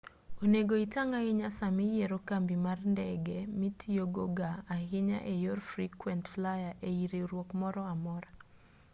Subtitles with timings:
[0.43, 7.03] onego itang' ahinya samiyiero kambi mar ndege mitiyogo ga ahinya e yor frequent flyer ei
[7.11, 8.29] riwruok moro amora